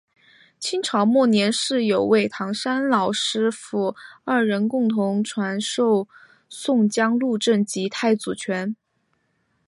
[0.57, 6.07] 清朝末年是有位唐山老师父二人共同传授
[6.49, 8.75] 宋江鹿阵及太祖拳。